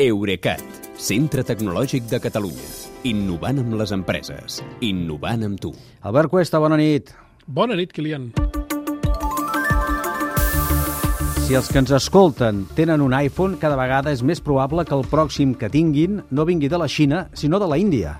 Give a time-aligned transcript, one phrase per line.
[0.00, 0.62] Eurecat,
[0.96, 2.68] centre tecnològic de Catalunya.
[3.04, 4.62] Innovant amb les empreses.
[4.80, 5.74] Innovant amb tu.
[6.08, 7.12] Albert Cuesta, bona nit.
[7.44, 8.30] Bona nit, Kilian.
[11.44, 15.04] Si els que ens escolten tenen un iPhone, cada vegada és més probable que el
[15.04, 18.16] pròxim que tinguin no vingui de la Xina, sinó de la Índia.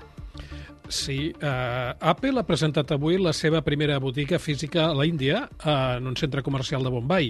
[0.91, 5.95] Sí, uh, Apple ha presentat avui la seva primera botiga física a la Índia, uh,
[6.01, 7.29] en un centre comercial de Bombay.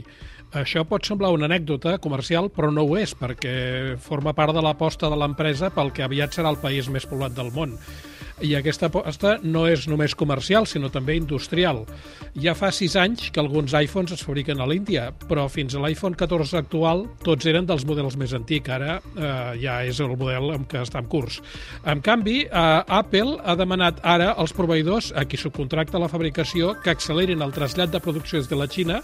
[0.57, 3.53] Això pot semblar una anècdota comercial, però no ho és, perquè
[4.01, 7.53] forma part de l'aposta de l'empresa pel que aviat serà el país més poblat del
[7.53, 7.77] món.
[8.41, 11.83] I aquesta aposta no és només comercial, sinó també industrial.
[12.41, 16.17] Ja fa sis anys que alguns iPhones es fabriquen a l'Índia, però fins a l'iPhone
[16.17, 18.71] 14 actual tots eren dels models més antics.
[18.71, 21.41] Ara eh, ja és el model amb què està en curs.
[21.85, 26.93] En canvi, eh, Apple ha demanat ara als proveïdors a qui subcontracta la fabricació que
[26.93, 29.01] accelerin el trasllat de producció des de la Xina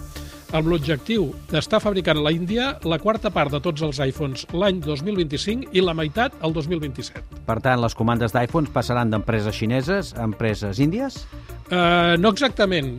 [0.55, 4.79] amb l'objectiu d'estar fabricant a la Índia la quarta part de tots els iPhones l'any
[4.85, 7.43] 2025 i la meitat el 2027.
[7.47, 11.23] Per tant, les comandes d'iPhones passaran d'empreses xineses a empreses índies?
[11.67, 12.95] Uh, no exactament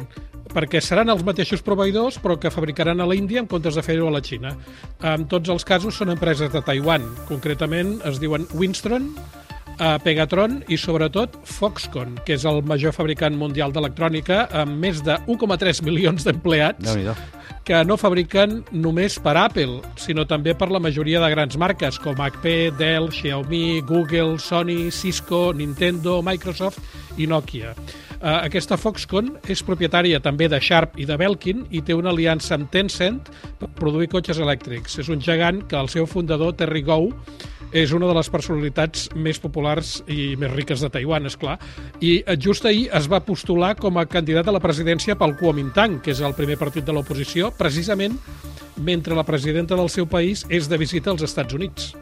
[0.53, 4.15] perquè seran els mateixos proveïdors però que fabricaran a l'Índia en comptes de fer-ho a
[4.15, 4.55] la Xina.
[5.05, 7.05] En tots els casos són empreses de Taiwan.
[7.29, 9.13] Concretament es diuen Winstron,
[9.79, 15.15] a Pegatron i sobretot Foxconn, que és el major fabricant mundial d'electrònica amb més de
[15.31, 16.97] 1,3 milions d'empleats
[17.69, 22.17] que no fabriquen només per Apple, sinó també per la majoria de grans marques com
[22.17, 26.81] HP, Dell, Xiaomi, Google, Sony, Cisco, Nintendo, Microsoft
[27.21, 27.75] i Nokia.
[28.19, 32.57] Uh, aquesta Foxconn és propietària també de Sharp i de Belkin i té una aliança
[32.57, 33.21] amb Tencent
[33.61, 34.97] per produir cotxes elèctrics.
[35.05, 37.13] És un gegant que el seu fundador, Terry Gou,
[37.73, 41.59] és una de les personalitats més populars i més riques de Taiwan, és clar.
[42.01, 46.01] I eh, just ahir es va postular com a candidat a la presidència pel Kuomintang,
[46.03, 48.19] que és el primer partit de l'oposició, precisament
[48.79, 51.95] mentre la presidenta del seu país és de visita als Estats Units.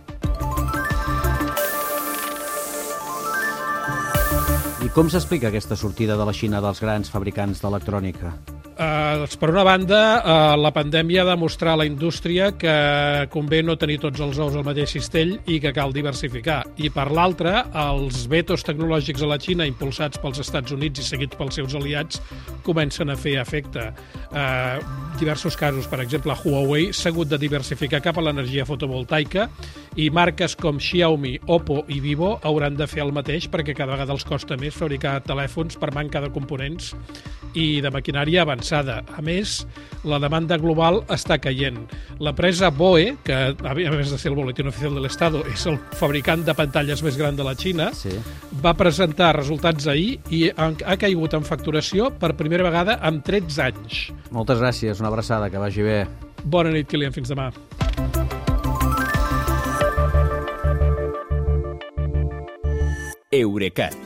[4.85, 8.37] I com s'explica aquesta sortida de la Xina dels grans fabricants d'electrònica?
[8.79, 13.79] Eh, per una banda, eh, la pandèmia ha demostrat a la indústria que convé no
[13.81, 16.59] tenir tots els ous al mateix cistell i que cal diversificar.
[16.77, 21.39] I per l'altra, els vetos tecnològics a la Xina impulsats pels Estats Units i seguits
[21.41, 22.21] pels seus aliats
[22.69, 23.89] comencen a fer efecte.
[24.29, 24.79] Eh,
[25.17, 29.49] diversos casos, per exemple, Huawei s'ha hagut de diversificar cap a l'energia fotovoltaica
[29.97, 34.13] i marques com Xiaomi, Oppo i Vivo hauran de fer el mateix perquè cada vegada
[34.13, 36.93] els costa més fabricar telèfons per manca de components
[37.57, 39.01] i de maquinària avançada.
[39.17, 39.63] A més,
[40.07, 41.79] la demanda global està caient.
[42.23, 46.45] L'empresa BOE, que a més de ser el boletín oficial de l'Estado, és el fabricant
[46.47, 48.13] de pantalles més gran de la Xina, sí.
[48.63, 54.07] va presentar resultats ahir i ha caigut en facturació per primera vegada en 13 anys.
[54.31, 56.01] Moltes gràcies, una abraçada, que vagi bé.
[56.45, 57.51] Bona nit, Kilian, fins demà.
[63.37, 64.06] Eurecat,